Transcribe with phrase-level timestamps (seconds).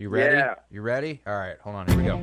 [0.00, 0.36] You ready?
[0.36, 0.54] Yeah.
[0.70, 1.20] You ready?
[1.26, 1.88] All right, hold on.
[1.88, 2.18] Here we go.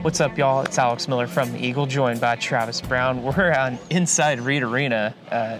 [0.00, 0.62] What's up, y'all?
[0.62, 3.22] It's Alex Miller from the Eagle, joined by Travis Brown.
[3.36, 5.58] We're on inside Reed Arena, uh,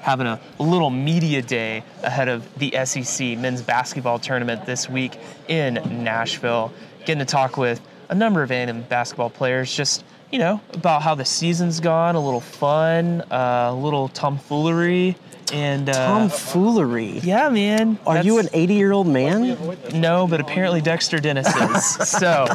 [0.00, 5.18] having a little media day ahead of the SEC men's basketball tournament this week
[5.48, 6.72] in Nashville.
[7.00, 11.14] Getting to talk with a number of A&M basketball players, just you know about how
[11.14, 15.16] the season's gone, a little fun, uh, a little tomfoolery,
[15.52, 17.18] and uh, Tomfoolery.
[17.20, 17.98] yeah, man.
[18.06, 19.58] Are you an 80 year old man?
[19.94, 22.08] no, but apparently Dexter Dennis is.
[22.08, 22.46] so,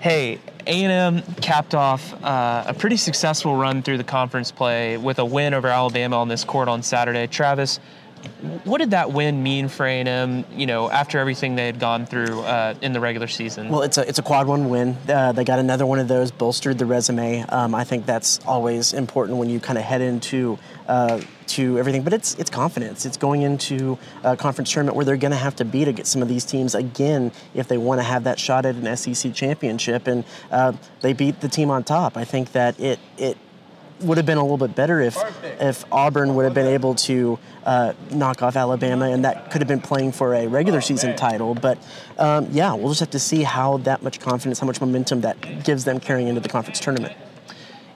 [0.00, 5.24] hey, A&M capped off uh, a pretty successful run through the conference play with a
[5.24, 7.26] win over Alabama on this court on Saturday.
[7.26, 7.80] Travis,
[8.64, 10.44] what did that win mean for A&M?
[10.54, 13.68] You know, after everything they had gone through uh, in the regular season.
[13.68, 14.96] Well, it's a it's a quad one win.
[15.08, 17.44] Uh, they got another one of those, bolstered the resume.
[17.48, 20.58] Um, I think that's always important when you kind of head into
[20.88, 22.02] uh, to everything.
[22.02, 23.06] But it's it's confidence.
[23.06, 26.06] It's going into a conference tournament where they're going to have to beat to get
[26.06, 29.34] some of these teams again if they want to have that shot at an SEC
[29.34, 30.06] championship.
[30.06, 32.16] And uh, they beat the team on top.
[32.16, 33.36] I think that it it
[34.02, 35.16] would have been a little bit better if
[35.60, 39.68] if Auburn would have been able to uh, knock off Alabama, and that could have
[39.68, 41.54] been playing for a regular season title.
[41.54, 41.78] But
[42.18, 45.64] um, yeah, we'll just have to see how that much confidence, how much momentum that
[45.64, 47.14] gives them carrying into the conference tournament.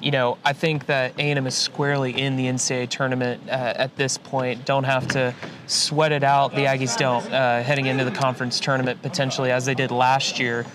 [0.00, 4.18] you know, I think that A&M is squarely in the NCAA tournament uh, at this
[4.18, 4.64] point.
[4.64, 5.34] Don't have to
[5.66, 6.54] sweat it out.
[6.54, 10.66] The Aggies don't uh, heading into the conference tournament potentially as they did last year.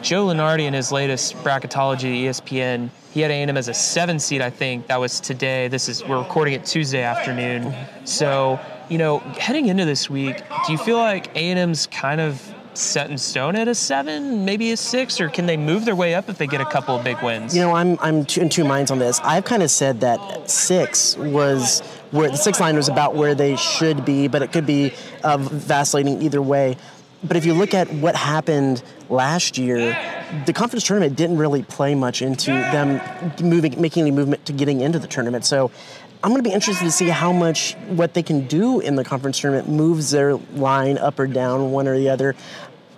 [0.00, 4.40] Joe Lunardi in his latest bracketology, ESPN, he had A&M as a seven seed.
[4.42, 5.68] I think that was today.
[5.68, 7.74] This is we're recording it Tuesday afternoon.
[8.04, 13.10] So you know, heading into this week, do you feel like A&M's kind of set
[13.10, 16.28] in stone at a seven, maybe a six, or can they move their way up
[16.28, 17.54] if they get a couple of big wins?
[17.54, 19.20] You know, I'm I'm in two minds on this.
[19.20, 23.56] I've kind of said that six was where the six line was about where they
[23.56, 24.92] should be, but it could be
[25.22, 26.76] uh, vacillating either way.
[27.22, 29.92] But if you look at what happened last year,
[30.46, 33.00] the conference tournament didn't really play much into them
[33.42, 35.44] moving, making any movement to getting into the tournament.
[35.44, 35.70] So
[36.22, 39.04] I'm going to be interested to see how much what they can do in the
[39.04, 42.34] conference tournament moves their line up or down, one or the other.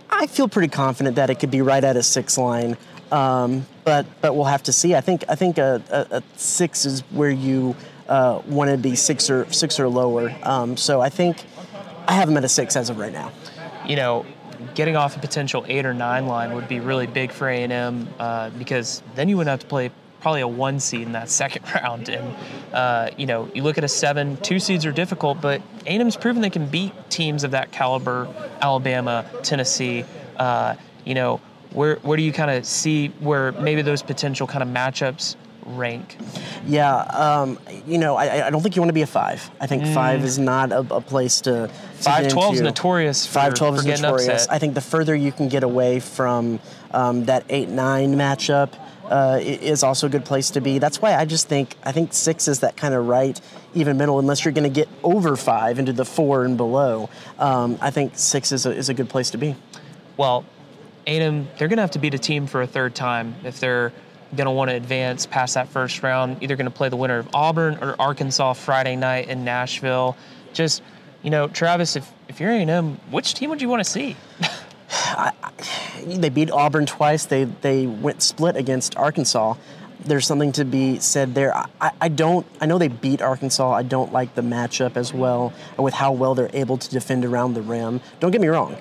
[0.08, 2.76] I feel pretty confident that it could be right at a six line,
[3.12, 4.94] um, but but we'll have to see.
[4.94, 7.76] I think I think a, a, a six is where you
[8.08, 10.34] uh, want to be six or six or lower.
[10.42, 11.44] Um, so I think
[12.08, 13.30] I have them at a six as of right now.
[13.86, 14.24] you know,
[14.74, 18.50] getting off a potential eight or nine line would be really big for A&M uh,
[18.50, 19.90] because then you wouldn't have to play
[20.20, 22.08] probably a one seed in that second round.
[22.08, 22.36] And,
[22.72, 26.42] uh, you know, you look at a seven, two seeds are difficult, but A&M's proven
[26.42, 28.28] they can beat teams of that caliber,
[28.60, 30.04] Alabama, Tennessee.
[30.36, 31.40] Uh, you know,
[31.72, 35.36] where, where do you kind of see where maybe those potential kind of matchups
[35.76, 36.16] rank?
[36.66, 39.50] Yeah, um, you know, I, I don't think you want to be a five.
[39.60, 41.68] I think five is not a, a place to.
[41.94, 44.28] Five get is notorious for, Five twelve is notorious.
[44.28, 44.52] upset.
[44.52, 46.60] I think the further you can get away from
[46.92, 48.72] um, that eight nine matchup
[49.04, 50.78] uh, is also a good place to be.
[50.78, 53.40] That's why I just think I think six is that kind of right
[53.74, 54.18] even middle.
[54.18, 58.12] Unless you're going to get over five into the four and below, um, I think
[58.16, 59.56] six is a, is a good place to be.
[60.16, 60.44] well,
[61.06, 63.92] A&M, they're going to have to beat a team for a third time if they're
[64.34, 66.42] going to want to advance past that first round.
[66.42, 70.16] Either going to play the winner of Auburn or Arkansas Friday night in Nashville.
[70.52, 70.82] Just,
[71.22, 74.16] you know, Travis, if, if you're A&M, which team would you want to see?
[76.06, 77.26] they beat Auburn twice.
[77.26, 79.54] They they went split against Arkansas.
[80.04, 81.54] There's something to be said there.
[81.54, 82.46] I, I don't.
[82.60, 83.72] I know they beat Arkansas.
[83.72, 87.54] I don't like the matchup as well with how well they're able to defend around
[87.54, 88.00] the rim.
[88.18, 88.76] Don't get me wrong.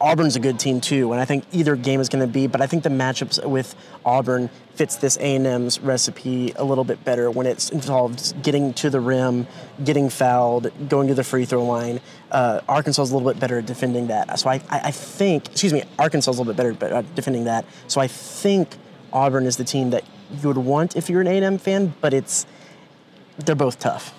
[0.00, 2.46] Auburn's a good team too, and I think either game is going to be.
[2.46, 3.74] But I think the matchups with
[4.04, 9.00] Auburn fits this A&M's recipe a little bit better when it's involved getting to the
[9.00, 9.46] rim,
[9.82, 12.00] getting fouled, going to the free throw line.
[12.30, 14.38] Uh, Arkansas is a little bit better at defending that.
[14.38, 17.44] So I, I, I think, excuse me, Arkansas is a little bit better at defending
[17.44, 17.64] that.
[17.88, 18.76] So I think
[19.12, 22.46] Auburn is the team that you would want if you're an A&M fan, but it's
[23.38, 24.14] they're both tough.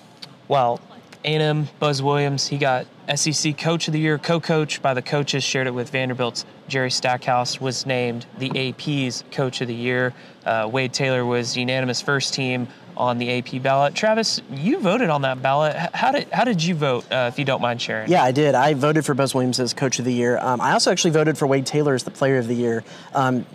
[0.48, 0.80] Well,
[1.24, 5.66] A&M, Buzz Williams, he got SEC Coach of the Year, co-coach by the coaches, shared
[5.66, 10.14] it with Vanderbilt's Jerry Stackhouse, was named the AP's Coach of the Year.
[10.46, 13.94] Uh, Wade Taylor was unanimous first team on the AP ballot.
[13.94, 15.74] Travis, you voted on that ballot.
[15.94, 18.10] How did how did you vote, uh, if you don't mind sharing?
[18.10, 18.54] Yeah, I did.
[18.54, 20.38] I voted for Buzz Williams as Coach of the Year.
[20.38, 22.84] Um, I also actually voted for Wade Taylor as the Player of the Year.
[23.14, 23.46] Um,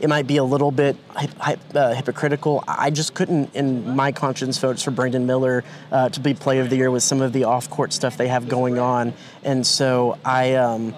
[0.00, 2.62] it might be a little bit hy- uh, hypocritical.
[2.68, 6.70] I just couldn't, in my conscience, vote for Brandon Miller uh, to be Player of
[6.70, 10.54] the Year with some of the off-court stuff they have going on, and so I.
[10.54, 10.94] Um,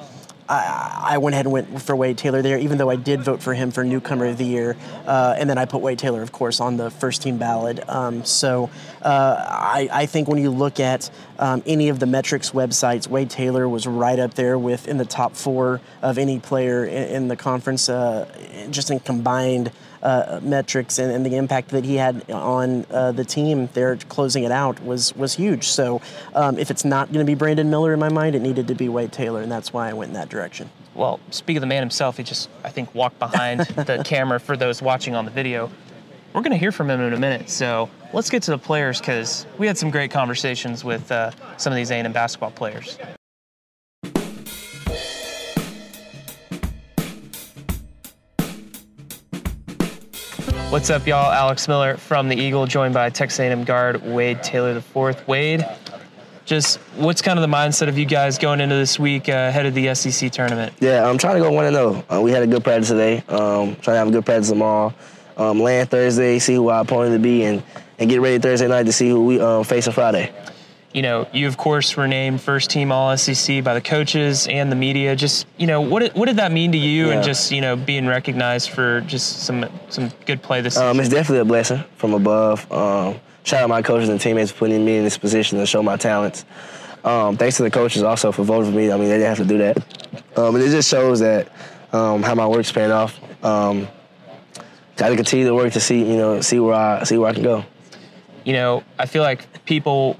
[0.48, 3.42] I, I went ahead and went for Wade Taylor there, even though I did vote
[3.42, 6.32] for him for newcomer of the year, uh, and then I put Wade Taylor, of
[6.32, 7.86] course, on the first team ballot.
[7.88, 8.70] Um, so
[9.02, 13.30] uh, I, I, think when you look at um, any of the metrics websites, Wade
[13.30, 17.28] Taylor was right up there with in the top four of any player in, in
[17.28, 18.26] the conference, uh,
[18.70, 19.70] just in combined
[20.02, 24.44] uh, metrics and, and, the impact that he had on uh, the team there closing
[24.44, 25.64] it out was was huge.
[25.64, 26.00] So
[26.34, 28.74] um, if it's not going to be Brandon Miller in my mind, it needed to
[28.74, 30.70] be Wade Taylor, and that's why I went in that direction.
[30.94, 34.56] Well, speak of the man himself, he just I think walked behind the camera for
[34.56, 35.70] those watching on the video.
[36.38, 39.00] We're going to hear from him in a minute, so let's get to the players
[39.00, 42.96] because we had some great conversations with uh, some of these A&M basketball players.
[50.70, 51.32] What's up, y'all?
[51.32, 55.26] Alex Miller from the Eagle, joined by Texas A&M guard Wade Taylor IV.
[55.26, 55.66] Wade,
[56.44, 59.66] just what's kind of the mindset of you guys going into this week uh, ahead
[59.66, 60.72] of the SEC tournament?
[60.78, 62.04] Yeah, I'm trying to go one and zero.
[62.08, 63.24] Uh, we had a good practice today.
[63.26, 64.94] Um, trying to have a good practice tomorrow.
[65.38, 67.62] Um, land Thursday, see who our opponent to be, and
[67.98, 70.32] and get ready Thursday night to see who we um, face on Friday
[70.92, 74.72] you know, you of course were named first team All SEC by the coaches and
[74.72, 75.14] the media.
[75.14, 77.14] Just you know, what did, what did that mean to you, yeah.
[77.14, 80.88] and just you know, being recognized for just some some good play this season.
[80.88, 82.70] um, it's definitely a blessing from above.
[82.72, 85.82] Um, shout out my coaches and teammates for putting me in this position to show
[85.82, 86.44] my talents.
[87.04, 88.90] Um, thanks to the coaches also for voting for me.
[88.90, 89.76] I mean, they didn't have to do that,
[90.38, 91.52] um, and it just shows that
[91.92, 93.20] um, how my work's paying off.
[93.44, 93.88] Um,
[94.98, 97.32] got to continue to work to see you know see where I see where I
[97.32, 97.64] can go.
[98.44, 100.16] You know, I feel like people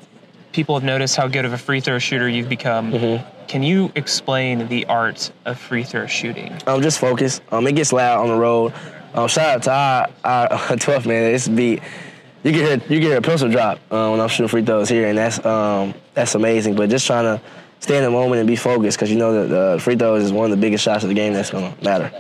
[0.53, 2.93] people have noticed how good of a free throw shooter you've become.
[2.93, 3.47] Mm-hmm.
[3.49, 6.57] Can you explain the art of free throw shooting?
[6.67, 7.41] Um, just focus.
[7.51, 8.75] Um, it gets loud on the road.
[9.15, 11.35] Um, shout out to our, our 12 man.
[11.35, 11.83] It's beat.
[12.45, 14.89] You can hear you can hear a pencil drop uh, when I'm shooting free throws
[14.89, 16.77] here, and that's um, that's amazing.
[16.77, 17.43] But just trying to
[17.81, 20.33] stay in the moment and be focused because you know that the free throws is
[20.33, 22.13] one of the biggest shots of the game that's to matter.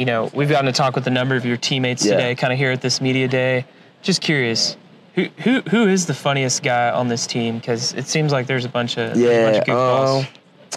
[0.00, 2.12] You know, we've gotten to talk with a number of your teammates yeah.
[2.12, 3.66] today, kind of here at this media day.
[4.00, 4.78] Just curious,
[5.14, 7.58] who who who is the funniest guy on this team?
[7.58, 9.52] Because it seems like there's a bunch of yeah.
[9.52, 10.26] Bunch of um,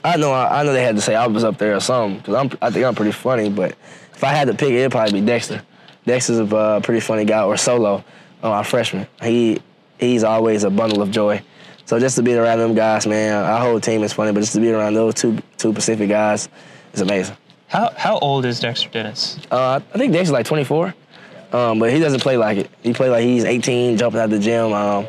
[0.04, 2.18] I know I, I, know they had to say I was up there or something
[2.18, 3.50] because I'm I think I'm pretty funny.
[3.50, 3.78] But
[4.14, 5.62] if I had to pick, it'd probably be Dexter.
[6.06, 8.04] Dexter's a uh, pretty funny guy, or Solo,
[8.44, 9.08] uh, our freshman.
[9.22, 9.62] He
[10.00, 11.42] he's always a bundle of joy.
[11.86, 14.34] So just to be around them guys, man, our whole team is funny.
[14.34, 16.50] But just to be around those two two Pacific guys
[16.92, 17.38] is amazing.
[17.74, 19.36] How how old is Dexter Dennis?
[19.50, 20.94] Uh, I think Dexter's like 24.
[21.52, 22.70] Um, but he doesn't play like it.
[22.84, 25.08] He play like he's 18, jumping out the gym, um,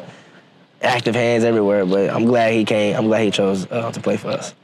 [0.81, 1.85] active hands everywhere.
[1.85, 2.97] But I'm glad he came.
[2.97, 4.55] I'm glad he chose uh, to play for us.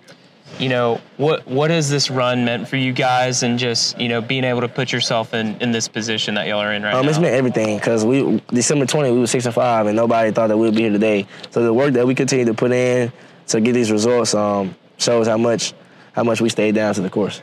[0.59, 1.47] You know what?
[1.47, 4.69] What has this run meant for you guys, and just you know being able to
[4.69, 7.11] put yourself in, in this position that y'all are in right um, now?
[7.11, 10.47] It's meant everything because we December 20 we were six and five, and nobody thought
[10.47, 11.27] that we'd be here today.
[11.51, 13.13] So the work that we continue to put in
[13.49, 15.75] to get these results um, shows how much
[16.13, 17.43] how much we stayed down to the course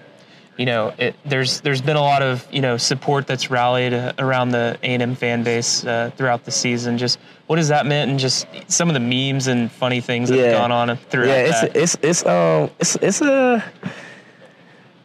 [0.58, 4.14] you know, it, there's there's been a lot of you know support that's rallied uh,
[4.18, 6.98] around the A&M fan base uh, throughout the season.
[6.98, 10.38] Just what has that meant, and just some of the memes and funny things that
[10.38, 10.44] yeah.
[10.46, 11.28] have gone on throughout.
[11.28, 11.76] Yeah, it's that.
[11.76, 13.64] it's it's um it's it's a.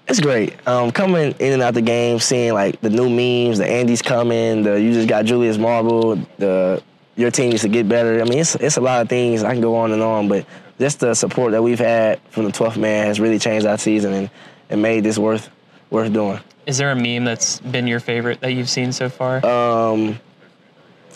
[0.08, 0.54] It's great.
[0.66, 4.64] Um, coming in and out the game, seeing like the new memes, the Andy's coming,
[4.64, 6.82] the you just got Julius Marble, the
[7.14, 8.20] your team needs to get better.
[8.20, 9.44] I mean, it's it's a lot of things.
[9.44, 10.44] I can go on and on, but
[10.78, 14.12] just the support that we've had from the 12th man has really changed our season,
[14.12, 14.30] and
[14.72, 15.50] and made this worth
[15.90, 16.40] worth doing.
[16.66, 19.44] Is there a meme that's been your favorite that you've seen so far?
[19.44, 20.18] Um,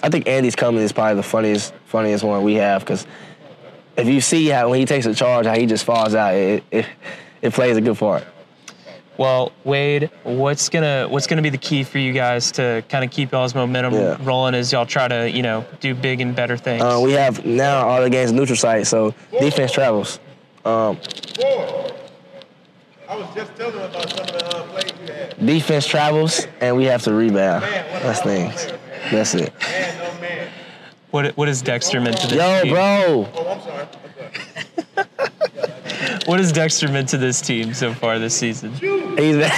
[0.02, 3.06] I think Andy's coming is probably the funniest funniest one we have because
[3.96, 6.62] if you see how when he takes a charge, how he just falls out, it
[6.70, 6.86] it,
[7.42, 8.24] it plays a good part.
[9.18, 13.10] Well, Wade, what's gonna what's gonna be the key for you guys to kind of
[13.10, 14.18] keep y'all's momentum yeah.
[14.20, 16.82] rolling as y'all try to you know do big and better things?
[16.82, 20.20] Uh, we have now all the games neutral site, so defense travels.
[20.66, 20.98] Um,
[23.08, 25.46] I was just telling them about some of the uh, plays you had.
[25.46, 27.62] Defense travels, and we have to rebound.
[27.62, 28.66] Man, That's things.
[29.10, 29.52] That's it.
[29.60, 30.48] Man, no man.
[31.12, 32.72] What what is Dexter meant to this Yo, team?
[32.72, 33.28] bro.
[33.34, 33.86] Oh, I'm sorry.
[36.26, 38.72] what has Dexter meant to this team so far this season?
[38.72, 39.16] He's been,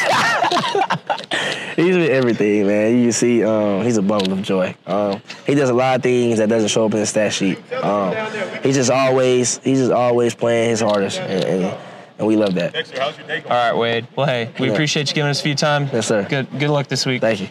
[1.77, 2.97] he's been everything, man.
[2.99, 4.77] You can see um, he's a bundle of joy.
[4.87, 7.59] Um, he does a lot of things that doesn't show up in the stat sheet.
[7.73, 8.15] Um,
[8.63, 11.19] he's just always he's just always playing his hardest.
[11.21, 11.79] And, and,
[12.19, 12.73] and we love that.
[12.73, 13.53] Dexter, how's your day going?
[13.53, 14.07] All right, Wade.
[14.17, 14.73] Well, hey, we yeah.
[14.73, 15.89] appreciate you giving us a few time.
[15.93, 16.27] Yes, sir.
[16.29, 17.21] Good, good luck this week.
[17.21, 17.49] Thank you.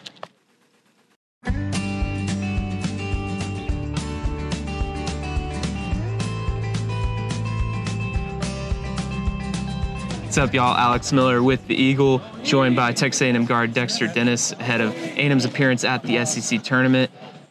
[10.23, 10.77] What's up, y'all?
[10.77, 15.45] Alex Miller with the Eagle, joined by Texas A&M guard Dexter Dennis ahead of A&M's
[15.45, 17.09] appearance at the SEC tournament.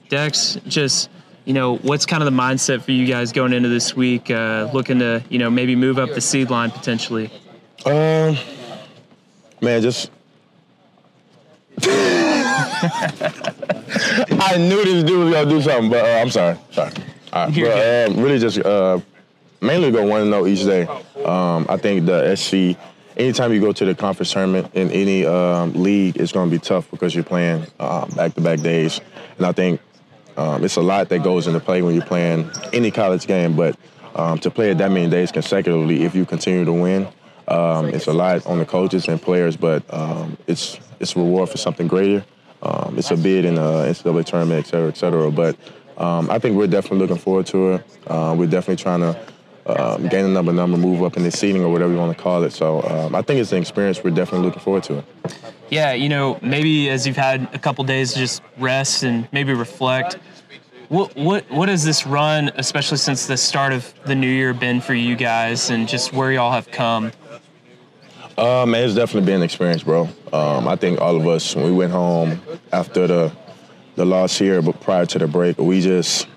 [0.09, 1.11] Dex, just
[1.47, 4.69] you know, what's kind of the mindset for you guys going into this week, uh,
[4.75, 7.31] looking to, you know, maybe move up the seed line potentially?
[7.87, 8.37] Um,
[9.63, 10.11] Man, just.
[11.83, 11.87] I
[14.59, 16.57] knew this dude was gonna do something, but uh, I'm sorry.
[16.71, 16.93] Sorry.
[17.33, 19.01] All right, but um, really just uh,
[19.61, 20.87] mainly go one and zero each day.
[21.25, 22.79] Um, I think the SC.
[23.17, 26.61] Anytime you go to the conference tournament in any um, league, it's going to be
[26.61, 29.01] tough because you're playing um, back-to-back days,
[29.39, 29.81] and I think
[30.37, 33.57] um, it's a lot that goes into play when you're playing any college game.
[33.57, 33.77] But
[34.15, 37.09] um, to play it that many days consecutively, if you continue to win,
[37.49, 39.57] um, it's a lot on the coaches and players.
[39.57, 42.25] But um, it's it's a reward for something greater.
[42.63, 45.31] Um, it's a bid in the NCAA tournament, et cetera, et cetera.
[45.31, 45.57] But
[45.99, 47.87] um, I think we're definitely looking forward to it.
[48.07, 49.19] Uh, we're definitely trying to
[49.67, 52.23] um, gain a number, number, move up in the seating or whatever you want to
[52.23, 52.53] call it.
[52.53, 54.99] So um, I think it's an experience we're definitely looking forward to.
[54.99, 55.05] It.
[55.71, 59.53] Yeah, you know, maybe as you've had a couple days to just rest and maybe
[59.53, 60.19] reflect.
[60.89, 64.81] What what what has this run, especially since the start of the new year, been
[64.81, 67.11] for you guys, and just where y'all have come?
[68.39, 70.09] Um, it's definitely been an experience, bro.
[70.33, 72.41] Um, I think all of us when we went home
[72.73, 73.33] after the
[73.97, 76.29] the loss here, but prior to the break, we just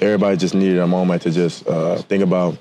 [0.00, 2.56] everybody just needed a moment to just uh, think about,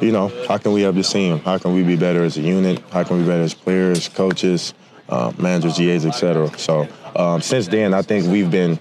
[0.00, 1.40] you know, how can we help this team?
[1.40, 2.80] How can we be better as a unit?
[2.92, 4.74] How can we be better as players, coaches,
[5.08, 6.56] uh, managers, GAs, etc.
[6.56, 8.78] So um, since then, I think we've been.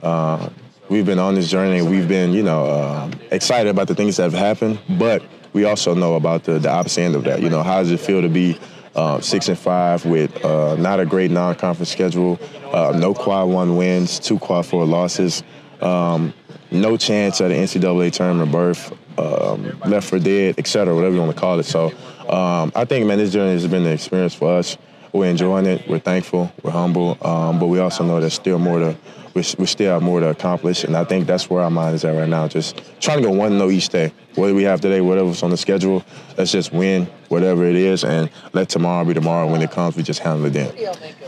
[0.00, 0.50] Uh,
[0.92, 1.80] we've been on this journey.
[1.80, 5.22] We've been, you know, uh, excited about the things that have happened, but
[5.54, 7.40] we also know about the, the opposite end of that.
[7.40, 8.58] You know, how does it feel to be
[8.94, 12.38] uh, six and five with uh, not a great non-conference schedule,
[12.72, 15.42] uh, no quad one wins, two quad four losses,
[15.80, 16.34] um,
[16.70, 21.22] no chance at an NCAA tournament berth, um, left for dead, et cetera, whatever you
[21.22, 21.64] want to call it.
[21.64, 21.86] So
[22.28, 24.76] um, I think, man, this journey has been an experience for us.
[25.14, 25.88] We're enjoying it.
[25.88, 26.52] We're thankful.
[26.62, 27.18] We're humble.
[27.26, 28.96] Um, but we also know there's still more to
[29.34, 32.04] we, we still have more to accomplish, and I think that's where our mind is
[32.04, 32.48] at right now.
[32.48, 34.12] Just trying to go one no each day.
[34.34, 35.00] What do we have today?
[35.00, 36.04] Whatever's on the schedule,
[36.36, 39.50] let's just win whatever it is, and let tomorrow be tomorrow.
[39.50, 40.74] When it comes, we just handle it then.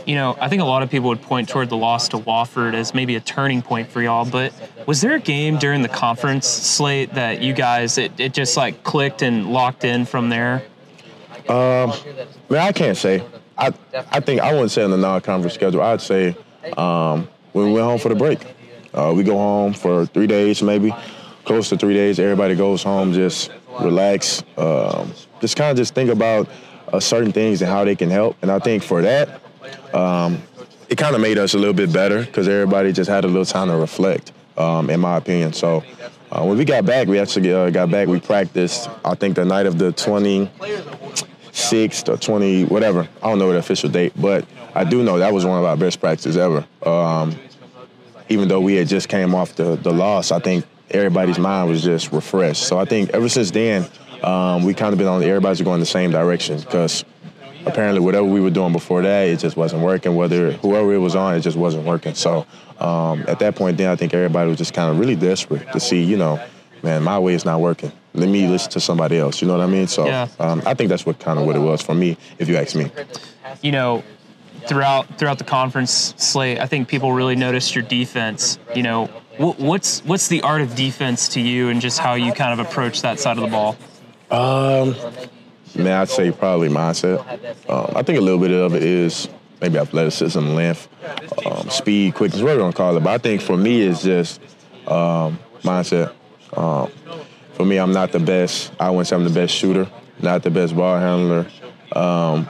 [0.05, 2.73] You know, I think a lot of people would point toward the loss to Wofford
[2.73, 4.25] as maybe a turning point for y'all.
[4.25, 4.53] But
[4.85, 8.83] was there a game during the conference slate that you guys it, it just like
[8.83, 10.63] clicked and locked in from there?
[11.49, 11.93] Um,
[12.49, 13.23] man, I can't say.
[13.57, 13.71] I
[14.11, 15.81] I think I wouldn't say on the non-conference schedule.
[15.81, 16.35] I'd say
[16.77, 18.41] um, when we went home for the break.
[18.93, 20.93] Uh, we go home for three days, maybe
[21.45, 22.19] close to three days.
[22.19, 26.49] Everybody goes home, just relax, um, just kind of just think about
[26.91, 28.35] uh, certain things and how they can help.
[28.41, 29.39] And I think for that,
[29.93, 30.41] um,
[30.89, 33.45] it kind of made us a little bit better because everybody just had a little
[33.45, 35.53] time to reflect, um, in my opinion.
[35.53, 35.81] So
[36.31, 38.09] uh, when we got back, we actually uh, got back.
[38.09, 38.89] We practiced.
[39.05, 43.07] I think the night of the 26th or 20, whatever.
[43.23, 44.43] I don't know the official date, but
[44.75, 46.65] I do know that was one of our best practices ever.
[46.85, 47.35] Um,
[48.29, 51.83] even though we had just came off the, the loss, I think everybody's mind was
[51.83, 52.63] just refreshed.
[52.63, 53.87] So I think ever since then,
[54.23, 57.05] um, we kind of been on, everybody's going the same direction because
[57.65, 60.15] apparently whatever we were doing before that, it just wasn't working.
[60.15, 62.13] Whether whoever it was on, it just wasn't working.
[62.15, 62.45] So
[62.79, 65.79] um, at that point, then I think everybody was just kind of really desperate to
[65.79, 66.39] see, you know,
[66.83, 67.91] man, my way is not working.
[68.13, 69.41] Let me listen to somebody else.
[69.41, 69.87] You know what I mean?
[69.87, 70.27] So Yeah.
[70.39, 72.75] um, I think that's what kind of what it was for me, if you ask
[72.75, 72.89] me.
[73.61, 74.03] You know,
[74.67, 78.59] throughout throughout the conference slate, I think people really noticed your defense.
[78.75, 79.05] You know,
[79.37, 82.65] wh- what's what's the art of defense to you, and just how you kind of
[82.65, 83.77] approach that side of the ball?
[84.31, 84.95] Um,
[85.75, 87.19] man, I'd say probably mindset.
[87.69, 89.29] Um, I think a little bit of it is
[89.61, 90.87] maybe athleticism, length,
[91.45, 93.03] um, speed, quickness, whatever you want to call it.
[93.03, 94.41] But I think for me, it's just
[94.87, 96.13] um, mindset.
[96.55, 96.91] Um,
[97.53, 98.71] for me, I'm not the best.
[98.79, 101.47] I wouldn't say I'm the best shooter, not the best ball handler,
[101.95, 102.49] um,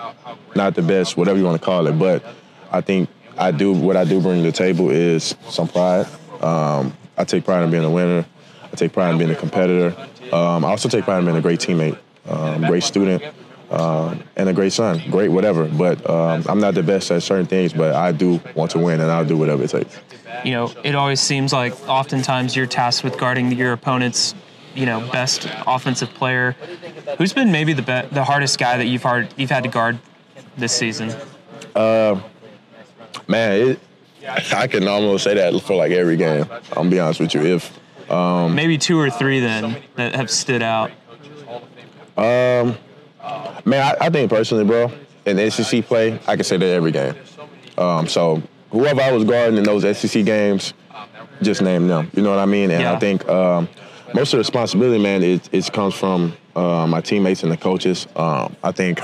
[0.56, 1.98] not the best, whatever you want to call it.
[1.98, 2.24] But
[2.72, 6.08] I think I do what I do bring to the table is some pride.
[6.42, 8.26] Um, I take pride in being a winner.
[8.64, 9.96] I take pride in being a competitor.
[10.32, 11.98] Um, I also take pride in being a great teammate,
[12.28, 13.24] um, great student,
[13.72, 15.66] um, and a great son, great whatever.
[15.66, 19.00] But um, I'm not the best at certain things, but I do want to win,
[19.02, 19.98] and I'll do whatever it takes.
[20.44, 24.36] You know, it always seems like oftentimes you're tasked with guarding your opponent's,
[24.76, 26.56] you know, best offensive player.
[27.18, 29.98] Who's been maybe the be- the hardest guy that you've hard you've had to guard
[30.58, 31.14] this season?
[31.76, 32.20] Uh,
[33.28, 33.80] Man, it,
[34.54, 36.46] I can almost say that for like every game.
[36.52, 37.42] I'm gonna be honest with you.
[37.42, 37.80] If
[38.10, 40.92] Maybe two or three then that have stood out.
[42.18, 42.78] Um,
[43.66, 44.92] Man, I, I think personally, bro,
[45.26, 47.16] in SEC play, I can say that every game.
[47.80, 50.74] Um, so whoever I was guarding in those SEC games,
[51.42, 52.12] just name them.
[52.14, 52.70] You know what I mean?
[52.70, 52.94] And Yeah.
[52.94, 53.68] I think um,
[54.16, 58.08] most of the responsibility, man, it, it comes from uh, my teammates and the coaches.
[58.16, 59.02] Um, I think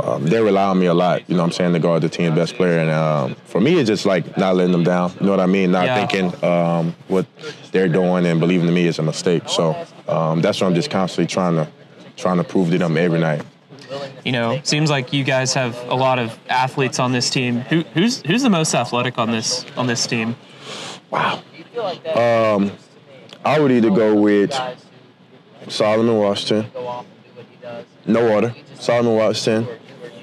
[0.00, 1.28] um, they rely on me a lot.
[1.28, 3.78] You know what I'm saying to guard the team best player, and um, for me,
[3.78, 5.12] it's just like not letting them down.
[5.20, 5.72] You know what I mean?
[5.72, 6.06] Not Yeah.
[6.06, 7.26] thinking um, what
[7.72, 9.42] they're doing and believing in me is a mistake.
[9.48, 9.74] So
[10.06, 11.68] um, that's what I'm just constantly trying to
[12.16, 13.42] trying to prove to them every night.
[14.24, 17.60] You know, seems like you guys have a lot of athletes on this team.
[17.62, 20.36] Who, who's who's the most athletic on this on this team?
[23.44, 24.52] I would either go with
[25.68, 26.70] Solomon Washington,
[28.06, 28.54] no order.
[28.74, 29.68] Solomon Washington,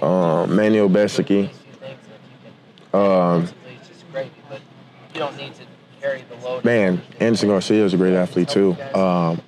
[0.01, 1.49] um, Manny Obaseki,
[2.93, 3.47] um,
[6.63, 8.75] man, Anderson Garcia is a great athlete too.
[8.93, 9.41] Um,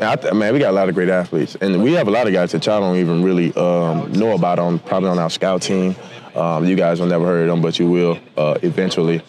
[0.00, 2.28] I th- man, we got a lot of great athletes, and we have a lot
[2.28, 5.62] of guys that y'all don't even really um, know about on probably on our scout
[5.62, 5.96] team.
[6.36, 9.22] Um, you guys will never heard of them, but you will uh, eventually.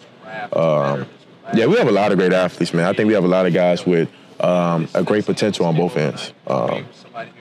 [0.52, 1.06] Um,
[1.54, 2.86] yeah, we have a lot of great athletes, man.
[2.86, 4.08] I think we have a lot of guys with
[4.40, 6.32] um, a great potential on both ends.
[6.46, 6.86] Um,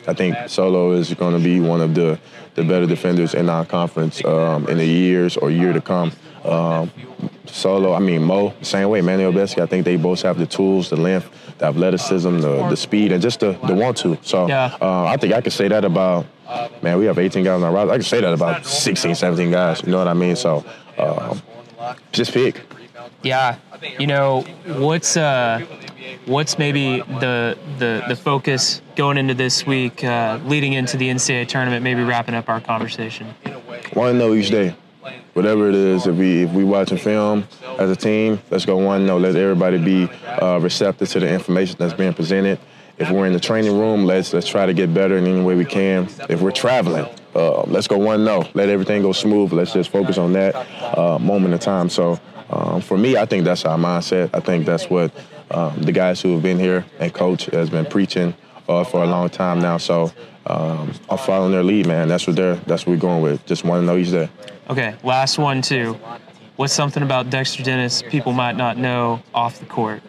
[0.08, 2.20] I think Solo is going to be one of the,
[2.56, 6.12] the better defenders in our conference um, in the years or year to come.
[6.44, 6.92] Um,
[7.46, 9.01] Solo, I mean Mo, same way.
[9.01, 12.75] Manny Obaseki, I think they both have the tools, the length, the athleticism, the, the
[12.78, 14.18] speed, and just the, the want to.
[14.22, 14.75] So Yeah.
[14.82, 16.25] uh, I think I could say that about,
[16.84, 17.92] man, we have 18 guys on our roster.
[17.92, 19.82] I can say that about 16, 17 guys.
[19.84, 20.36] You know what I mean?
[20.36, 20.63] So
[20.98, 21.42] um,
[22.12, 22.62] just pick.
[23.22, 23.58] Yeah,
[24.00, 25.66] you know what's uh,
[26.26, 31.48] what's maybe the the the focus going into this week, uh, leading into the NCAA
[31.48, 33.34] tournament, maybe wrapping up our conversation.
[33.44, 34.76] To know each day.
[35.34, 37.48] Whatever it is, if we if we watching film
[37.78, 39.18] as a team, let's go one no.
[39.18, 40.10] Let everybody be
[40.42, 42.60] uh, receptive to the information that's being presented.
[42.98, 45.56] If we're in the training room, let's let's try to get better in any way
[45.56, 46.10] we can.
[46.28, 48.48] If we're traveling, uh, let's go one no.
[48.54, 49.54] Let everything go smooth.
[49.54, 50.56] Let's just focus on that
[50.98, 51.90] uh, moment in time.
[51.90, 54.29] So um, for me, I think that's our mindset.
[54.34, 55.12] I think that's what
[55.51, 58.34] um, the guys who have been here and coach has been preaching
[58.68, 59.77] uh, for a long time now.
[59.77, 60.12] So
[60.46, 62.08] um, I'm following their lead, man.
[62.08, 63.46] That's what they're that's what we're going with.
[63.46, 64.29] Just want to know each day.
[64.70, 65.98] Okay, last one too.
[66.56, 70.01] What's something about Dexter Dennis people might not know off the court?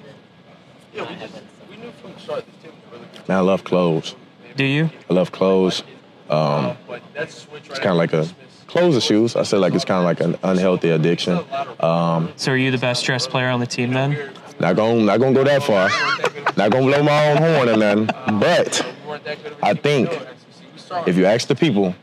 [3.29, 4.17] Man, I love clothes.
[4.57, 4.91] Do you?
[5.09, 5.85] I love clothes.
[6.29, 6.77] Um,
[7.15, 7.47] it's
[7.79, 8.29] kind of like a
[8.71, 9.37] clothes or shoes.
[9.37, 11.41] I say like it's kind of like an unhealthy addiction.
[11.81, 14.17] Um, So are you the best dressed player on the team then?
[14.59, 15.89] not gonna not gonna go that far.
[16.57, 18.39] Not gonna blow my own horn or nothing.
[18.39, 18.87] But
[19.63, 20.11] I think
[21.07, 21.95] if you ask the people,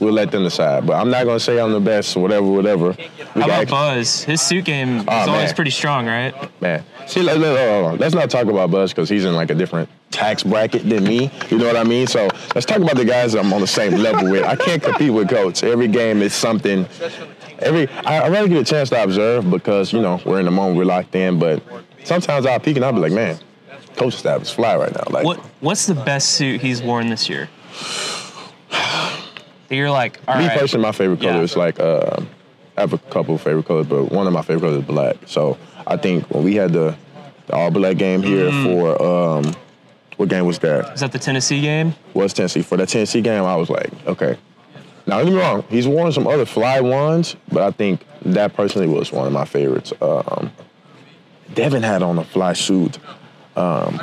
[0.00, 0.86] we'll let them decide.
[0.86, 2.96] But I'm not gonna say I'm the best or whatever, whatever.
[3.34, 4.24] We How about Buzz?
[4.24, 5.54] His suit game is Oh, always man.
[5.54, 6.34] pretty strong, right?
[6.60, 6.84] man.
[7.06, 9.88] See, let, let, uh, let's not talk about Buzz because he's in like a different
[10.18, 11.30] tax bracket than me.
[11.50, 12.06] You know what I mean?
[12.06, 14.44] So let's talk about the guys I'm on the same level with.
[14.44, 15.62] I can't compete with Coach.
[15.62, 16.86] Every game is something.
[17.60, 20.50] Every I, I rather get a chance to observe because you know we're in the
[20.50, 21.38] moment, we're locked in.
[21.38, 21.62] But
[22.04, 23.38] sometimes I'll peek and I'll be like, man,
[23.96, 25.04] Coach staff is fly right now.
[25.10, 27.48] Like, What What's the best suit he's worn this year?
[29.70, 30.58] You're like, all me right.
[30.58, 31.40] personally, my favorite color Yeah.
[31.42, 32.16] is like uh,
[32.76, 35.16] I have a couple of favorite colors, but one of my favorite colors is black.
[35.26, 36.96] So I think when we had the,
[37.46, 38.64] the all black game here Mm.
[38.64, 39.54] for um,
[40.18, 40.92] what game was that?
[40.94, 41.94] Is that the Tennessee game?
[42.12, 42.60] was Tennessee.
[42.62, 44.36] For that Tennessee game, I was like, okay.
[45.06, 48.52] Now, don't get me wrong, he's worn some other fly ones, but I think that
[48.54, 49.92] personally was one of my favorites.
[50.02, 50.52] Um,
[51.54, 52.98] Devin had on a fly suit
[53.56, 54.00] um,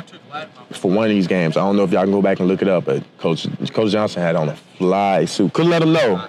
[0.72, 1.56] for one of these games.
[1.56, 3.92] I don't know if y'all can go back and look it up, but Coach Coach
[3.92, 5.52] Johnson had on a fly suit.
[5.52, 6.26] Couldn't let him know.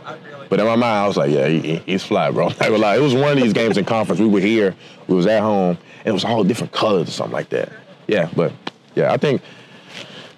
[0.49, 2.47] But in my mind, I was like, yeah, he, he- he's fly, bro.
[2.49, 2.97] Not gonna lie.
[2.97, 4.21] It was one of these games in conference.
[4.21, 4.75] We were here,
[5.07, 7.69] we was at home, and it was all different colors or something like that.
[8.07, 8.53] Yeah, but
[8.95, 9.41] yeah, I think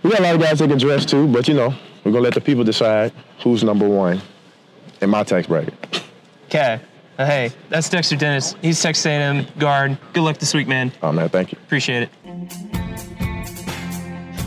[0.03, 2.23] we got a lot of guys that can dress too, but you know, we're gonna
[2.23, 3.12] let the people decide
[3.43, 4.21] who's number one
[5.01, 5.73] in my tax bracket.
[6.45, 6.79] Okay.
[7.17, 8.55] Uh, hey, that's Dexter Dennis.
[8.62, 9.97] He's Texas A&M guard.
[10.13, 10.91] Good luck this week, man.
[11.03, 11.57] Oh man, thank you.
[11.65, 12.09] Appreciate it.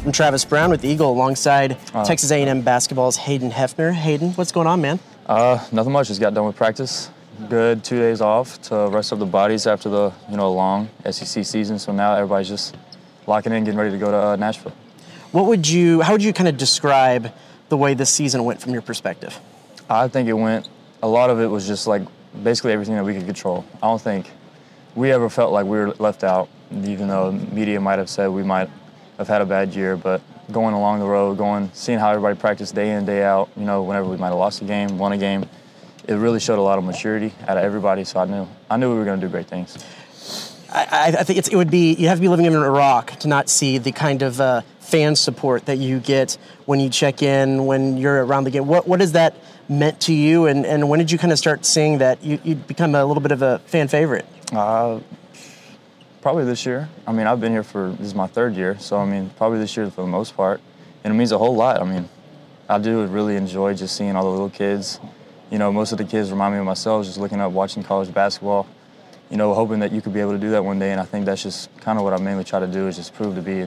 [0.05, 3.93] I'm Travis Brown with Eagle alongside Texas A&M basketball's Hayden Hefner.
[3.93, 4.99] Hayden, what's going on, man?
[5.27, 6.09] Uh, nothing much.
[6.09, 7.11] Just got done with practice.
[7.49, 11.45] Good two days off to rest up the bodies after the you know long SEC
[11.45, 11.79] season.
[11.79, 12.77] So now everybody's just
[13.27, 14.73] locking in, getting ready to go to uh, Nashville.
[15.33, 16.03] What would you?
[16.03, 17.33] How would you kind of describe
[17.71, 19.39] the way this season went from your perspective?
[19.89, 20.69] I think it went.
[21.03, 22.03] A lot of it was just like
[22.43, 23.65] basically everything that we could control.
[23.83, 24.31] I don't think
[24.95, 28.43] we ever felt like we were left out, even though media might have said we
[28.43, 28.69] might
[29.17, 29.97] have had a bad year.
[29.97, 30.21] But
[30.53, 33.83] going along the road, going, seeing how everybody practiced day in, day out, you know,
[33.83, 35.49] whenever we might have lost a game, won a game,
[36.07, 38.05] it really showed a lot of maturity out of everybody.
[38.05, 39.79] So I knew, I knew we were going to do great things.
[40.71, 43.29] I, I think it's, it would be you have to be living in Iraq to
[43.29, 44.63] not see the kind of uh,
[44.93, 48.67] fan support that you get when you check in, when you're around the game.
[48.67, 49.35] What what has that
[49.67, 52.55] meant to you, and, and when did you kind of start seeing that you you
[52.55, 54.27] become a little bit of a fan favorite?
[54.53, 55.01] Uh,
[56.21, 56.91] probably this year.
[57.07, 59.61] I mean, I've been here for this is my third year, so I mean, probably
[59.61, 60.61] this year for the most part,
[61.03, 61.81] and it means a whole lot.
[61.81, 62.07] I mean,
[62.69, 65.01] I do really enjoy just seeing all the little kids.
[65.51, 68.13] You know, most of the kids remind me of myself, just looking up, watching college
[68.13, 68.67] basketball.
[69.31, 71.05] You know, hoping that you could be able to do that one day, and I
[71.05, 73.43] think that's just kind of what I mainly try to do is just prove to
[73.43, 73.67] be.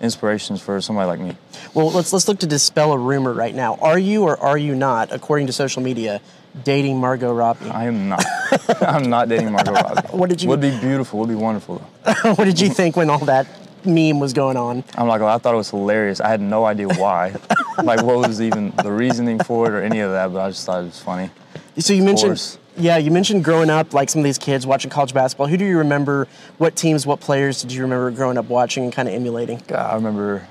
[0.00, 1.36] Inspirations for somebody like me.
[1.74, 3.76] Well, let's let's look to dispel a rumor right now.
[3.76, 6.20] Are you or are you not, according to social media,
[6.64, 7.68] dating Margot Robbie?
[7.70, 8.24] I am not.
[8.82, 10.08] I'm not dating Margot Robbie.
[10.08, 11.20] What did you- Would be beautiful.
[11.20, 11.78] Would be wonderful.
[12.22, 13.46] What did you think when all that
[13.84, 14.84] meme was going on?
[14.94, 16.20] I'm like, I thought it was hilarious.
[16.20, 17.34] I had no idea why.
[17.82, 20.66] like, what was even the reasoning for it or any of that, but I just
[20.66, 21.30] thought it was funny.
[21.78, 25.14] So you mentioned, yeah, you mentioned growing up, like some of these kids watching college
[25.14, 25.46] basketball.
[25.46, 26.28] Who do you remember?
[26.58, 29.62] What teams, what players did you remember growing up watching and kind of emulating?
[29.66, 30.46] God, I remember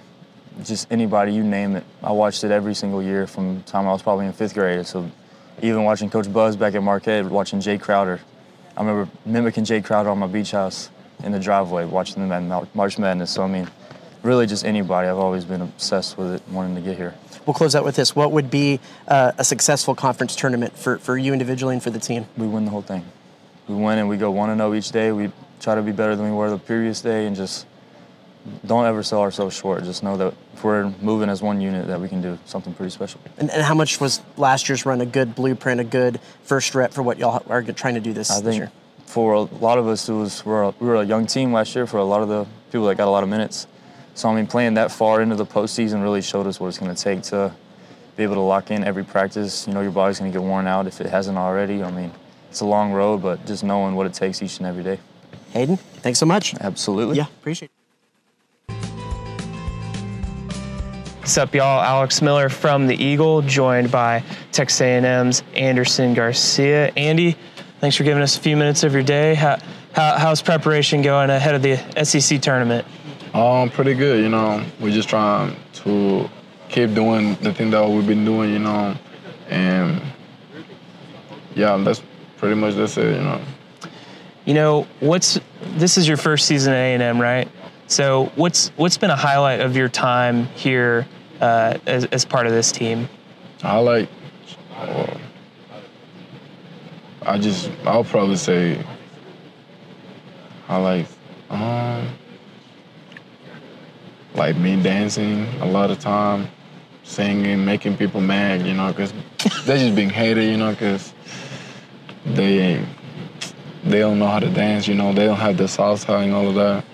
[0.64, 1.84] just anybody, you name it.
[2.04, 4.86] I watched it every single year from the time I was probably in fifth grade.
[4.86, 5.10] So
[5.62, 8.20] even watching Coach Buzz back at Marquette, watching Jae Crowder.
[8.78, 10.90] I remember mimicking Jae Crowder on my beach house
[11.24, 13.30] in the driveway, watching them at March Madness.
[13.30, 13.68] So, I mean,
[14.24, 15.08] really just anybody.
[15.10, 17.14] I've always been obsessed with it, wanting to get here.
[17.46, 18.16] We'll close out with this.
[18.16, 22.00] What would be uh, a successful conference tournament for, for you individually and for the
[22.00, 22.26] team?
[22.38, 23.06] we win the whole thing.
[23.68, 25.12] We win and we go one and zero each day.
[25.12, 27.66] We try to be better than we were the previous day, and just
[28.66, 29.84] don't ever sell ourselves short.
[29.84, 32.90] Just know that if we're moving as one unit, that we can do something pretty
[32.90, 33.20] special.
[33.38, 36.94] And, and how much was last year's run a good blueprint, a good first rep
[36.94, 38.72] for what y'all are trying to do this, I this year?
[39.10, 41.76] for a lot of us, it was we're a, we were a young team last
[41.76, 41.88] year.
[41.88, 43.66] For a lot of the people that got a lot of minutes,
[44.20, 46.94] so I mean, playing that far into the postseason really showed us what it's going
[46.94, 47.56] to take to
[48.18, 49.66] be able to lock in every practice.
[49.66, 51.82] You know, your body's going to get worn out if it hasn't already.
[51.82, 52.12] I mean,
[52.50, 55.00] it's a long road, but just knowing what it takes each and every day.
[55.52, 56.54] Hayden, thanks so much.
[56.56, 57.16] Absolutely.
[57.16, 57.72] Yeah, appreciate
[58.68, 58.74] it.
[61.20, 61.82] What's up, y'all?
[61.82, 66.92] Alex Miller from the Eagle, joined by Texas A&M's Anderson Garcia.
[66.98, 67.38] Andy,
[67.80, 69.36] thanks for giving us a few minutes of your day.
[69.36, 69.60] How,
[69.94, 72.86] how, how's preparation going ahead of the SEC tournament?
[73.40, 74.22] Um, pretty good.
[74.22, 76.30] You know, we're just trying to
[76.68, 78.52] keep doing the thing that we've been doing.
[78.52, 78.98] You know,
[79.48, 80.02] and
[81.56, 82.02] yeah, that's
[82.36, 83.16] pretty much that's it.
[83.16, 83.42] You know.
[84.44, 85.40] You know, what's
[85.78, 87.48] this is your first season at A&M, right?
[87.88, 91.08] So what's what's been a highlight of your time here
[91.40, 93.08] uh, as, as part of this team?
[93.64, 94.10] I like.
[94.78, 95.18] Well,
[97.22, 98.84] I just I'll probably say.
[100.68, 101.08] I like,
[101.50, 102.10] um,
[104.40, 106.50] like me dancing a lot of time,
[107.04, 108.66] singing, making people mad.
[108.66, 109.14] You know, cause
[109.66, 110.50] they're just being hated.
[110.50, 111.14] You know, cause
[112.26, 112.84] they
[113.84, 114.88] they don't know how to dance.
[114.88, 116.86] You know, they don't have the salsa and all of that.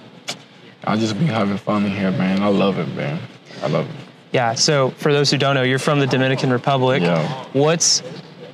[0.84, 2.42] I just been having fun in here, man.
[2.44, 3.20] I love it, man.
[3.62, 3.96] I love it.
[4.32, 4.54] Yeah.
[4.54, 7.02] So for those who don't know, you're from the Dominican Republic.
[7.02, 7.46] Yeah.
[7.54, 8.02] What's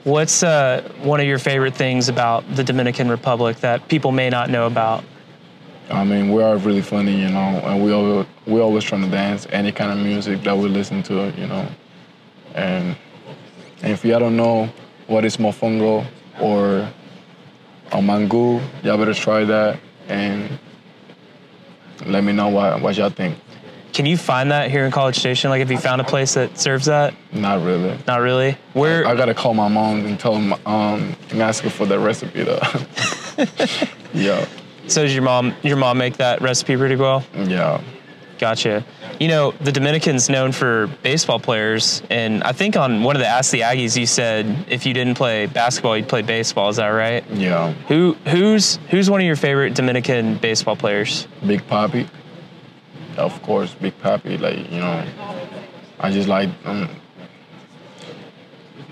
[0.04, 4.50] what's uh, one of your favorite things about the Dominican Republic that people may not
[4.50, 5.04] know about?
[5.92, 9.10] I mean, we are really funny, you know, and we always we always trying to
[9.10, 11.68] dance any kind of music that we listen to, you know.
[12.56, 12.96] And,
[13.82, 14.70] and if y'all don't know
[15.08, 16.06] what is mofongo
[16.40, 16.90] or
[17.92, 20.58] a mangu, y'all better try that and
[22.06, 23.38] let me know what what y'all think.
[23.94, 25.50] Can you find that here in College Station?
[25.50, 27.14] Like, have you found a place that serves that?
[27.34, 27.98] Not really.
[28.08, 28.58] Not really.
[28.72, 29.06] Where?
[29.06, 32.44] I gotta call my mom and tell them um and ask her for the recipe
[32.44, 32.62] though.
[34.14, 34.46] yeah,
[34.92, 35.56] so does your mom?
[35.64, 37.24] Your mom make that recipe pretty well?
[37.34, 37.82] yeah.
[38.40, 38.84] Gotcha.
[39.20, 43.28] You know, the Dominican's known for baseball players, and I think on one of the
[43.28, 46.70] Ask the Aggies, you said if you didn't play basketball, you'd play baseball.
[46.70, 47.24] Is that right?
[47.30, 51.28] Yeah, Who who's who's one of your favorite Dominican baseball players?
[51.46, 52.10] Big Papi.
[53.16, 54.40] Of course, Big Papi.
[54.40, 55.06] Like you know,
[56.00, 56.50] I just like.
[56.66, 56.90] Um,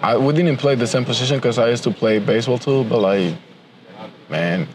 [0.04, 3.00] I we didn't play the same position because I used to play baseball too, but
[3.00, 3.34] like,
[4.30, 4.68] man,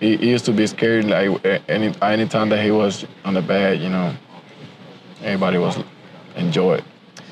[0.00, 1.06] he, used to be scared.
[1.06, 4.14] Like a- any anytime that he was on the bat, you know,
[5.22, 5.78] everybody was
[6.36, 6.84] enjoy it.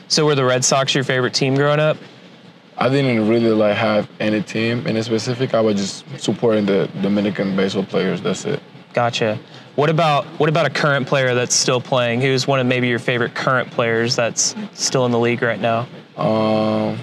[0.09, 1.97] So were the Red Sox your favorite team growing up?
[2.77, 5.55] I didn't really like have any team in specific.
[5.55, 8.21] I was just supporting the Dominican baseball players.
[8.21, 8.61] That's it.
[8.93, 9.39] Gotcha.
[9.77, 12.21] What about what about a current player that's still playing?
[12.21, 15.89] Who's one of maybe your favorite current players that's still in the league right now?
[16.17, 16.99] Um,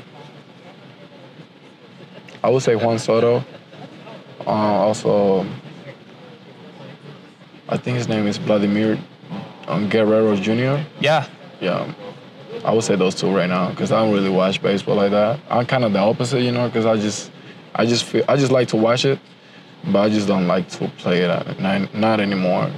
[2.43, 3.43] I would say Juan Soto.
[4.45, 5.45] Uh, also,
[7.69, 8.97] I think his name is Vladimir
[9.67, 10.83] um, Guerrero Jr.
[10.99, 11.27] Yeah.
[11.61, 11.93] Yeah,
[12.65, 15.39] I would say those two right now because I don't really watch baseball like that.
[15.49, 17.31] I'm kind of the opposite, you know, because I just,
[17.75, 19.19] I just feel, I just like to watch it,
[19.85, 21.59] but I just don't like to play it.
[21.59, 22.71] Not, not anymore.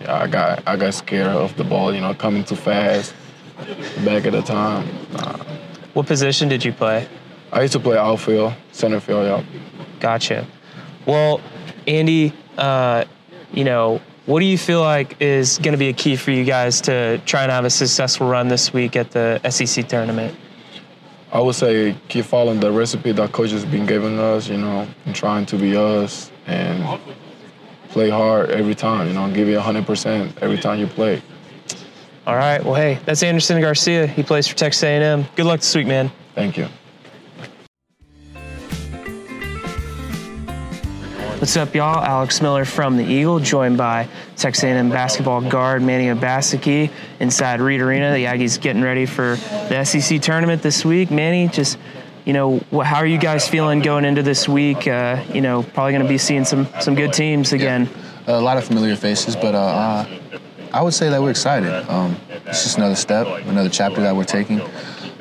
[0.00, 3.14] Yeah, I got, I got scared of the ball, you know, coming too fast.
[4.04, 5.36] Back at the time, nah.
[5.94, 7.08] What position did you play?
[7.52, 9.60] I used to play outfield, center field, yeah.
[9.98, 10.46] Gotcha.
[11.08, 11.40] Well,
[11.86, 13.06] Andy, uh,
[13.54, 16.44] you know, what do you feel like is going to be a key for you
[16.44, 20.38] guys to try and have a successful run this week at the SEC tournament?
[21.32, 24.86] I would say keep following the recipe that coach has been giving us, you know,
[25.06, 27.00] and trying to be us and
[27.88, 31.22] play hard every time, you know, give you 100% every time you play.
[32.26, 32.62] All right.
[32.62, 34.06] Well, hey, that's Anderson Garcia.
[34.06, 35.24] He plays for Texas A&M.
[35.36, 36.12] Good luck this week, man.
[36.34, 36.68] Thank you.
[41.48, 42.04] What's up, y'all?
[42.04, 44.06] Alex Miller from the Eagle, joined by
[44.36, 48.12] Texas A&M basketball guard Manny Obaseki inside Reed Arena.
[48.12, 49.36] The Aggies getting ready for
[49.70, 51.10] the SEC tournament this week.
[51.10, 51.78] Manny, just
[52.26, 54.86] you know, how are you guys feeling going into this week?
[54.86, 57.88] Uh, you know, probably going to be seeing some some good teams again.
[58.26, 60.38] a lot of familiar faces, but uh, uh,
[60.74, 61.72] I would say that we're excited.
[61.88, 64.60] Um, it's just another step, another chapter that we're taking,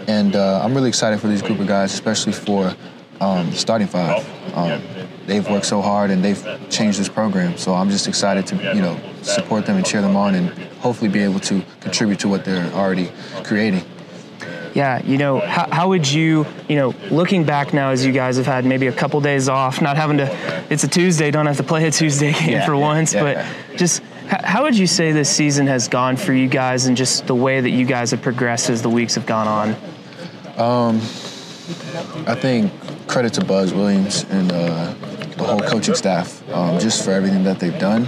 [0.10, 2.76] and uh, I'm really excited for these group of guys, especially for
[3.22, 4.28] um, starting five.
[4.58, 4.82] Um,
[5.28, 8.82] they've worked so hard and they've changed this program, so I'm just excited to you
[8.82, 12.44] know support them and cheer them on, and hopefully be able to contribute to what
[12.44, 13.12] they're already
[13.44, 13.84] creating.
[14.74, 18.38] Yeah, you know, how, how would you, you know, looking back now as you guys
[18.38, 20.38] have had maybe a couple days off, not having to,
[20.70, 23.24] it's a Tuesday, don't have to play a Tuesday game Yeah, for yeah, once, yeah,
[23.24, 27.26] but just how would you say this season has gone for you guys and just
[27.26, 29.70] the way that you guys have progressed as the weeks have gone on?
[30.60, 30.98] Um,
[32.28, 32.72] I think
[33.08, 34.94] credit to Buzz Williams and uh,
[35.38, 38.08] the whole coaching staff um, just for everything that they've done.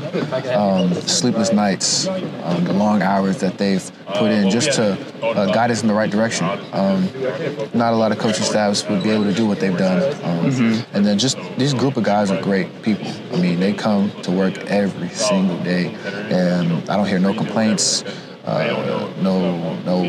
[0.55, 5.71] Um, sleepless nights, um, the long hours that they've put in just to uh, guide
[5.71, 6.45] us in the right direction.
[6.73, 7.07] Um,
[7.73, 10.01] not a lot of coaching staffs would be able to do what they've done.
[10.23, 13.07] Um, And then just these group of guys are great people.
[13.33, 15.95] I mean, they come to work every single day,
[16.31, 18.03] and I don't hear no complaints,
[18.45, 20.03] uh, no no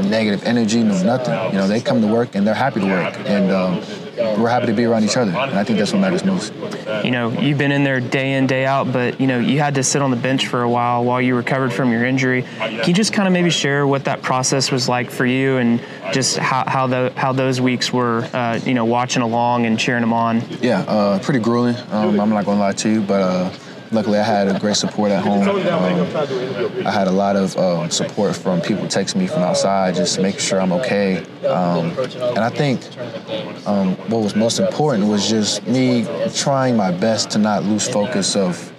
[0.00, 1.34] negative energy, no nothing.
[1.52, 3.80] You know, they come to work and they're happy to work, and um,
[4.16, 5.30] we're happy to be around each other.
[5.30, 6.52] And I think that's what matters most.
[7.04, 9.74] You know, you've been in there day in, day out, but, you know, you had
[9.76, 12.42] to sit on the bench for a while while you recovered from your injury.
[12.42, 15.80] Can you just kind of maybe share what that process was like for you and
[16.12, 20.02] just how, how, the, how those weeks were, uh, you know, watching along and cheering
[20.02, 20.42] them on?
[20.60, 21.76] Yeah, uh, pretty grueling.
[21.90, 23.50] Um, I'm not gonna lie to you, but uh,
[23.92, 25.46] luckily I had a great support at home.
[25.48, 30.20] Um, I had a lot of uh, support from people texting me from outside, just
[30.20, 31.18] making sure I'm okay.
[31.46, 32.80] Um, and I think
[33.66, 38.34] um, what was most important was just me trying my best to not lose focus
[38.34, 38.70] of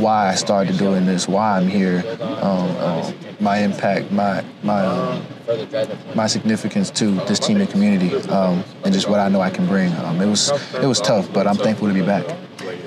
[0.00, 5.24] why I started doing this, why I'm here, um, um, my impact, my my um,
[6.14, 9.66] my significance to this team and community, um, and just what I know I can
[9.66, 9.92] bring.
[9.98, 12.24] Um, it was it was tough, but I'm thankful to be back.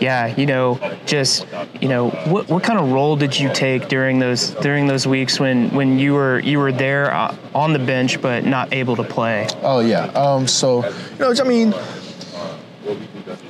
[0.05, 1.47] Yeah, you know, just
[1.81, 5.39] you know, what what kind of role did you take during those during those weeks
[5.39, 9.03] when when you were you were there uh, on the bench but not able to
[9.03, 9.47] play?
[9.63, 10.05] Oh yeah.
[10.25, 11.73] Um, so you know, I mean,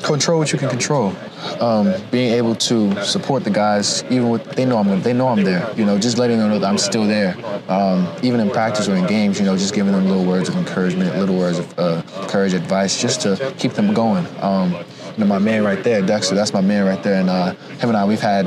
[0.02, 1.14] control what you can control.
[1.60, 5.44] Um, being able to support the guys, even with they know I'm they know I'm
[5.44, 5.70] there.
[5.76, 7.36] You know, just letting them know that I'm still there.
[7.68, 10.56] Um, even in practice or in games, you know, just giving them little words of
[10.56, 14.26] encouragement, little words of uh, courage, advice, just to keep them going.
[14.40, 14.86] Um,
[15.24, 17.98] know, my man right there, Dexter, that's my man right there, and uh, him and
[17.98, 18.46] I, we've had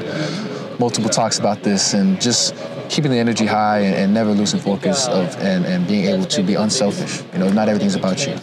[0.79, 2.55] multiple talks about this and just
[2.89, 6.43] keeping the energy high and, and never losing focus of and, and being able to
[6.43, 7.23] be unselfish.
[7.33, 8.37] You know, not everything's about you.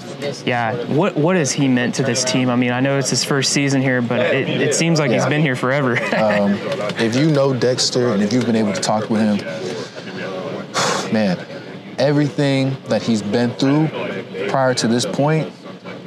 [0.45, 2.49] Yeah, what what has he meant to this team?
[2.49, 5.25] I mean, I know it's his first season here, but it, it seems like he's
[5.25, 5.97] been here forever.
[6.97, 9.37] If you know Dexter and if you've been able to talk with him,
[11.13, 11.37] man,
[11.97, 13.87] everything that he's been through
[14.49, 15.51] prior to this point,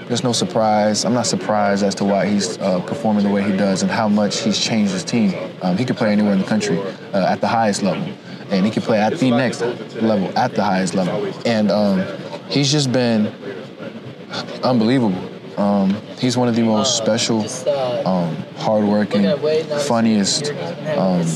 [0.09, 1.05] there's no surprise.
[1.05, 4.09] I'm not surprised as to why he's uh, performing the way he does and how
[4.09, 5.35] much he's changed his team.
[5.63, 6.81] Um, he could play anywhere in the country
[7.13, 8.11] uh, at the highest level,
[8.51, 11.31] and he could play at the next level at the highest level.
[11.47, 12.03] And um,
[12.49, 13.27] he's just been
[14.65, 15.23] unbelievable.
[15.59, 17.41] Um, he's one of the most special,
[18.07, 19.25] um, hardworking,
[19.81, 20.53] funniest,
[20.97, 21.27] um,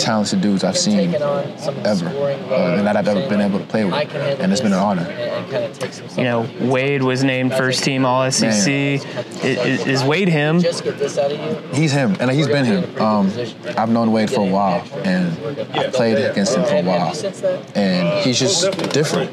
[0.00, 3.94] talented dudes I've seen ever, uh, and that I've ever been able to play with,
[3.94, 5.06] and it's been an honor.
[6.16, 8.68] You know, Wade was named first team All SEC.
[8.68, 10.60] Is, is Wade him?
[11.74, 12.98] He's him, and he's been him.
[13.00, 13.32] Um,
[13.76, 15.32] I've known Wade for a while, and
[15.76, 17.14] I played against him for a while,
[17.74, 19.30] and he's just different.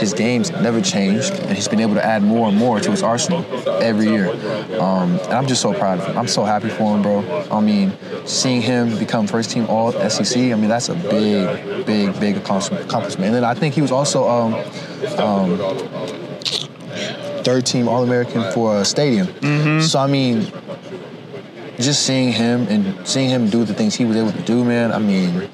[0.00, 3.02] His game's never changed, and he's been able to add more and more to his
[3.02, 3.44] arsenal
[3.82, 4.30] every year.
[4.80, 6.18] Um, and I'm just so proud of him.
[6.18, 7.46] I'm so happy for him, bro.
[7.50, 7.92] I mean,
[8.24, 13.26] seeing him become first team All SEC, I mean, that's a big, big, big accomplishment.
[13.26, 14.52] And then I think he was also um,
[15.18, 15.56] um,
[17.44, 19.80] third team All American for a stadium.
[19.82, 20.52] So I mean,
[21.80, 24.92] just seeing him and seeing him do the things he was able to do, man.
[24.92, 25.48] I mean,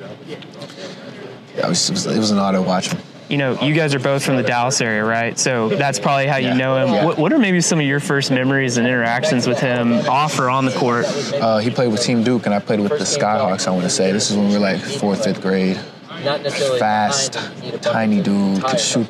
[1.54, 3.00] yeah, it was, it was, an honor to watch him.
[3.28, 5.36] You know, you guys are both from the Dallas area, right?
[5.36, 7.04] So that's probably how you know him.
[7.04, 10.48] What, what are maybe some of your first memories and interactions with him off or
[10.48, 11.06] on the court?
[11.34, 13.66] Uh, he played with Team Duke, and I played with the Skyhawks.
[13.66, 15.80] I want to say this is when we were like fourth, fifth grade.
[16.78, 17.34] Fast,
[17.82, 19.08] tiny dude, could shoot,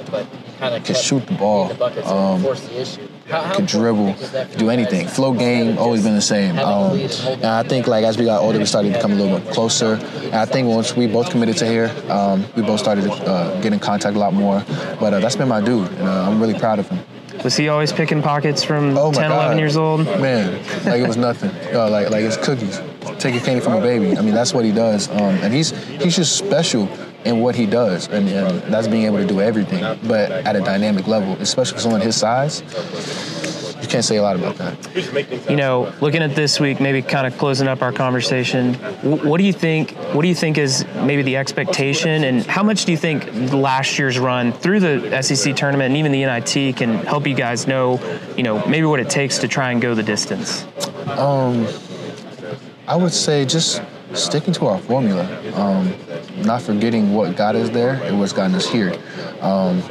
[0.84, 1.72] could shoot the ball.
[2.04, 2.42] Um,
[3.54, 4.14] could dribble,
[4.56, 5.08] do anything.
[5.08, 6.58] Flow game always been the same.
[6.58, 9.38] Um, and I think like as we got older, we started to become a little
[9.38, 9.94] bit closer.
[9.94, 13.60] And I think once we both committed to here, um, we both started to uh,
[13.62, 14.62] get in contact a lot more.
[15.00, 17.00] But uh, that's been my dude, and uh, I'm really proud of him.
[17.42, 19.36] Was he always picking pockets from Oh 10, God.
[19.36, 20.04] 11 years old?
[20.06, 20.52] Man,
[20.84, 21.50] like it was nothing.
[21.76, 22.80] Uh, like like it's cookies.
[23.18, 24.16] Taking candy from a baby.
[24.16, 25.08] I mean, that's what he does.
[25.08, 25.70] Um, and he's
[26.02, 26.88] he's just special
[27.24, 30.60] in what he does, and, and that's being able to do everything, but at a
[30.60, 32.62] dynamic level, especially for someone his size.
[33.82, 35.50] You can't say a lot about that.
[35.50, 38.74] You know, looking at this week, maybe kind of closing up our conversation.
[39.02, 39.92] What do you think?
[40.12, 43.98] What do you think is maybe the expectation, and how much do you think last
[43.98, 48.00] year's run through the SEC tournament and even the NIT can help you guys know,
[48.36, 50.64] you know, maybe what it takes to try and go the distance?
[52.88, 53.82] I would say just
[54.14, 55.92] sticking to our formula, um,
[56.44, 58.96] not forgetting what got us there and what's gotten us here.
[59.40, 59.82] Um,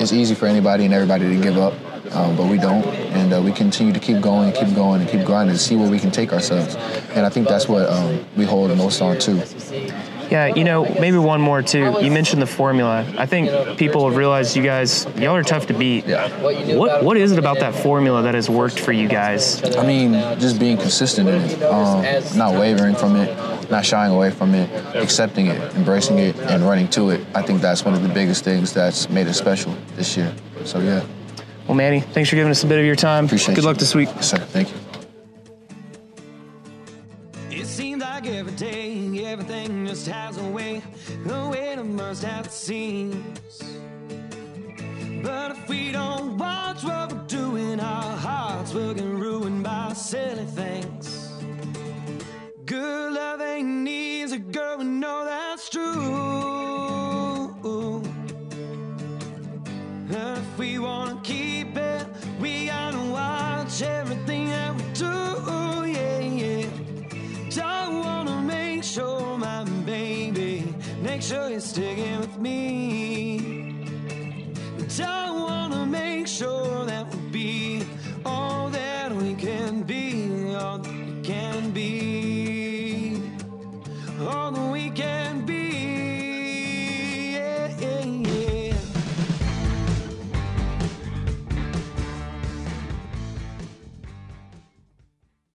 [0.00, 1.74] it's easy for anybody and everybody to give up,
[2.12, 5.08] um, but we don't, and uh, we continue to keep going, and keep going, and
[5.08, 6.74] keep grinding to see where we can take ourselves.
[7.14, 9.40] And I think that's what um, we hold most on too.
[10.34, 11.96] Yeah, you know, maybe one more too.
[12.02, 13.06] You mentioned the formula.
[13.16, 16.06] I think people have realized you guys, y'all are tough to beat.
[16.06, 19.62] What What is it about that formula that has worked for you guys?
[19.76, 22.02] I mean, just being consistent in it, um,
[22.36, 23.30] not wavering from it,
[23.70, 27.24] not shying away from it, accepting it, embracing it, and running to it.
[27.32, 30.34] I think that's one of the biggest things that's made it special this year.
[30.64, 31.04] So yeah,
[31.68, 33.26] Well, Manny, thanks for giving us a bit of your time.
[33.26, 33.68] appreciate Good you.
[33.68, 34.08] luck this week.
[34.16, 34.38] Yes, sir.
[34.38, 34.83] Thank you.
[38.04, 40.82] Like every day, everything just has a way,
[41.24, 41.64] the way
[41.96, 43.54] burst at the seams.
[45.22, 50.44] But if we don't watch what we're doing, our hearts will get ruined by silly
[50.44, 51.06] things.
[52.66, 56.44] Good love ain't easy, girl, we know that's true.
[60.10, 62.06] If we wanna keep it,
[62.40, 64.13] we gotta watch everything
[71.74, 72.83] sticking with me.